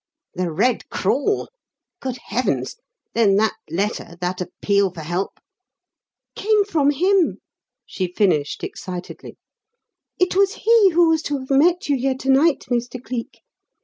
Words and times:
"'The 0.33 0.49
Red 0.51 0.89
Crawl'! 0.89 1.47
Good 1.99 2.17
heavens! 2.25 2.75
then 3.13 3.35
that 3.35 3.53
letter, 3.69 4.17
that 4.19 4.41
appeal 4.41 4.89
for 4.89 5.01
help" 5.01 5.39
"Came 6.35 6.65
from 6.65 6.89
him!" 6.89 7.37
she 7.85 8.11
finished 8.11 8.63
excitedly. 8.63 9.37
"It 10.17 10.35
was 10.35 10.55
he 10.65 10.89
who 10.89 11.09
was 11.09 11.21
to 11.21 11.37
have 11.37 11.51
met 11.51 11.87
you 11.87 11.97
here 11.97 12.15
to 12.15 12.29
night, 12.31 12.61
Mr. 12.71 12.99
Cleek. 12.99 13.41